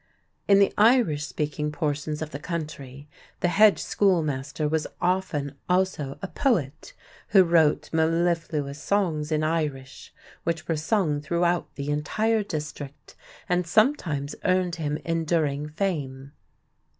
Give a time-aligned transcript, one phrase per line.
[0.47, 3.07] In the Irish speaking portions of the country
[3.41, 6.93] the hedge schoolmaster was often also a poet
[7.27, 10.11] who wrote mellifluous songs in Irish,
[10.43, 13.13] which were sung throughout the entire district
[13.47, 16.31] and sometimes earned him enduring fame.